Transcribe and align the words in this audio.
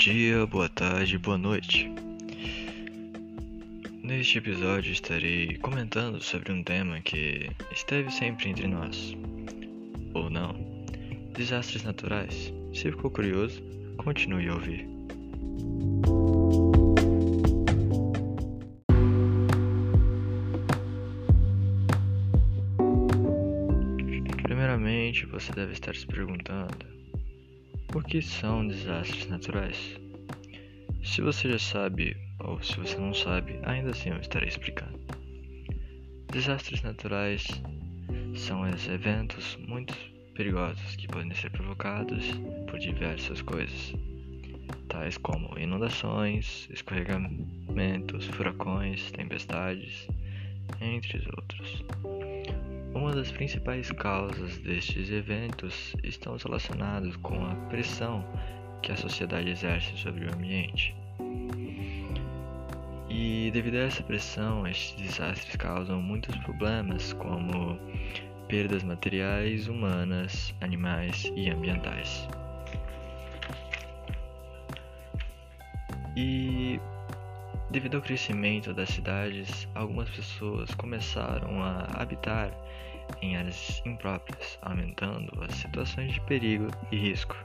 dia, 0.00 0.46
boa 0.46 0.68
tarde, 0.68 1.18
boa 1.18 1.36
noite. 1.36 1.92
Neste 4.02 4.38
episódio 4.38 4.92
estarei 4.92 5.58
comentando 5.58 6.20
sobre 6.22 6.50
um 6.52 6.64
tema 6.64 7.00
que 7.02 7.50
esteve 7.70 8.10
sempre 8.10 8.48
entre 8.48 8.66
nós, 8.66 9.14
ou 10.14 10.30
não: 10.30 10.56
desastres 11.34 11.84
naturais. 11.84 12.52
Se 12.72 12.90
ficou 12.90 13.10
curioso, 13.10 13.62
continue 13.98 14.48
a 14.48 14.54
ouvir. 14.54 14.88
Primeiramente, 24.42 25.26
você 25.26 25.52
deve 25.52 25.74
estar 25.74 25.94
se 25.94 26.06
perguntando 26.06 26.99
o 27.94 28.02
que 28.02 28.22
são 28.22 28.66
desastres 28.66 29.26
naturais? 29.26 29.98
Se 31.02 31.20
você 31.20 31.50
já 31.50 31.58
sabe, 31.58 32.16
ou 32.38 32.62
se 32.62 32.76
você 32.78 32.96
não 32.96 33.12
sabe, 33.12 33.58
ainda 33.64 33.90
assim 33.90 34.10
eu 34.10 34.18
estarei 34.18 34.48
explicando. 34.48 34.98
Desastres 36.32 36.82
naturais 36.82 37.46
são 38.36 38.66
esses 38.68 38.88
eventos 38.88 39.56
muito 39.66 39.92
perigosos 40.34 40.94
que 40.94 41.08
podem 41.08 41.34
ser 41.34 41.50
provocados 41.50 42.24
por 42.68 42.78
diversas 42.78 43.42
coisas, 43.42 43.92
tais 44.88 45.18
como 45.18 45.58
inundações, 45.58 46.68
escorregamentos, 46.70 48.26
furacões, 48.26 49.10
tempestades, 49.10 50.06
entre 50.80 51.18
outros. 51.36 51.84
Uma 52.94 53.12
das 53.12 53.30
principais 53.30 53.90
causas 53.92 54.58
destes 54.58 55.10
eventos 55.10 55.94
estão 56.02 56.36
relacionados 56.36 57.16
com 57.16 57.46
a 57.46 57.54
pressão 57.68 58.24
que 58.82 58.92
a 58.92 58.96
sociedade 58.96 59.50
exerce 59.50 59.96
sobre 59.96 60.26
o 60.26 60.34
ambiente. 60.34 60.94
E 63.08 63.50
devido 63.52 63.76
a 63.76 63.80
essa 63.80 64.02
pressão, 64.02 64.66
estes 64.66 64.94
desastres 65.00 65.56
causam 65.56 66.00
muitos 66.00 66.36
problemas, 66.38 67.12
como 67.14 67.78
perdas 68.48 68.82
materiais, 68.82 69.68
humanas, 69.68 70.54
animais 70.60 71.30
e 71.36 71.50
ambientais. 71.50 72.28
E 76.16 76.80
devido 77.70 77.96
ao 77.96 78.02
crescimento 78.02 78.74
das 78.74 78.88
cidades, 78.88 79.68
algumas 79.74 80.10
pessoas 80.10 80.74
começaram 80.74 81.62
a 81.62 81.84
habitar 82.02 82.52
em 83.22 83.36
áreas 83.36 83.80
impróprias, 83.86 84.58
aumentando 84.60 85.30
as 85.42 85.54
situações 85.54 86.12
de 86.12 86.20
perigo 86.22 86.66
e 86.90 86.96
risco. 86.96 87.36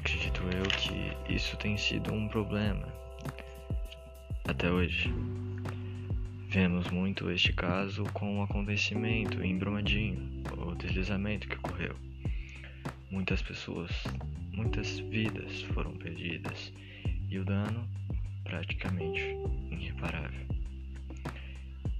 Acredito 0.00 0.42
eu 0.42 0.62
que 0.64 1.32
isso 1.32 1.56
tem 1.58 1.76
sido 1.76 2.12
um 2.12 2.28
problema 2.28 2.88
até 4.48 4.70
hoje. 4.70 5.12
Vemos 6.48 6.88
muito 6.90 7.30
este 7.30 7.52
caso 7.52 8.02
com 8.14 8.40
o 8.40 8.42
acontecimento 8.42 9.42
em 9.44 9.56
Brumadinho, 9.56 10.42
o 10.56 10.74
deslizamento 10.74 11.46
que 11.46 11.56
ocorreu. 11.56 11.94
Muitas 13.10 13.42
pessoas, 13.42 13.90
muitas 14.52 14.98
vidas 14.98 15.62
foram 15.72 15.92
perdidas 15.92 16.72
e 17.28 17.38
o 17.38 17.44
dano 17.44 17.88
praticamente 18.44 19.36
irreparável. 19.70 20.46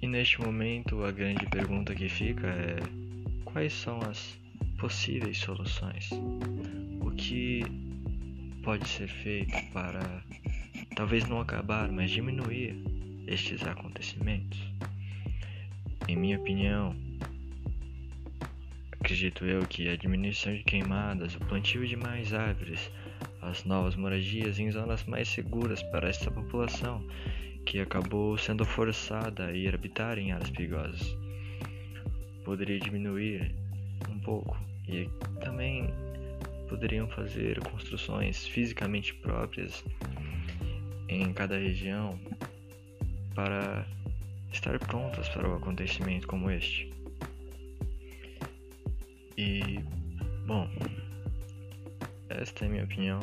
E 0.00 0.06
neste 0.06 0.40
momento 0.40 1.04
a 1.04 1.12
grande 1.12 1.46
pergunta 1.46 1.94
que 1.94 2.08
fica 2.08 2.48
é: 2.48 2.76
quais 3.44 3.72
são 3.72 4.00
as 4.00 4.36
possíveis 4.78 5.38
soluções? 5.38 6.10
O 7.00 7.10
que 7.12 7.62
pode 8.64 8.88
ser 8.88 9.08
feito 9.08 9.54
para 9.72 10.24
talvez 10.96 11.28
não 11.28 11.40
acabar, 11.40 11.90
mas 11.90 12.10
diminuir 12.10 12.76
estes 13.28 13.62
acontecimentos? 13.62 14.58
Em 16.08 16.16
minha 16.16 16.36
opinião, 16.36 16.96
acredito 18.90 19.44
eu 19.44 19.64
que 19.66 19.88
a 19.88 19.96
diminuição 19.96 20.52
de 20.52 20.64
queimadas, 20.64 21.36
o 21.36 21.40
plantio 21.40 21.86
de 21.86 21.94
mais 21.94 22.34
árvores, 22.34 22.90
as 23.42 23.64
novas 23.64 23.96
moradias 23.96 24.58
em 24.58 24.70
zonas 24.70 25.04
mais 25.04 25.28
seguras 25.28 25.82
para 25.82 26.08
esta 26.08 26.30
população 26.30 27.04
que 27.66 27.80
acabou 27.80 28.38
sendo 28.38 28.64
forçada 28.64 29.46
a 29.46 29.52
ir 29.52 29.74
habitar 29.74 30.16
em 30.16 30.32
áreas 30.32 30.50
perigosas. 30.50 31.16
Poderia 32.44 32.78
diminuir 32.78 33.54
um 34.08 34.18
pouco 34.20 34.56
e 34.88 35.08
também 35.40 35.92
poderiam 36.68 37.08
fazer 37.08 37.60
construções 37.60 38.46
fisicamente 38.46 39.12
próprias 39.14 39.84
em 41.08 41.32
cada 41.32 41.58
região 41.58 42.18
para 43.34 43.86
estar 44.52 44.78
prontas 44.78 45.28
para 45.28 45.48
o 45.48 45.56
acontecimento 45.56 46.26
como 46.26 46.50
este. 46.50 46.90
E, 49.36 49.80
bom, 50.46 50.68
esta 52.40 52.64
é 52.64 52.68
a 52.68 52.70
minha 52.70 52.84
opinião. 52.84 53.20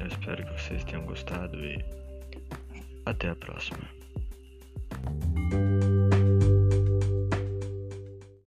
Eu 0.00 0.06
espero 0.06 0.44
que 0.44 0.52
vocês 0.60 0.84
tenham 0.84 1.04
gostado 1.04 1.56
e 1.64 1.84
até 3.06 3.30
a 3.30 3.36
próxima. 3.36 4.01